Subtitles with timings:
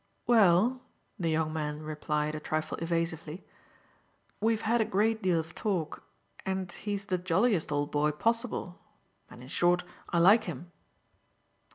[0.25, 0.81] "Well,"
[1.19, 3.45] the young man replied a trifle evasively,
[4.39, 6.03] "we've had a great deal of talk,
[6.43, 8.79] and he's the jolliest old boy possible,
[9.29, 10.71] and in short I like him."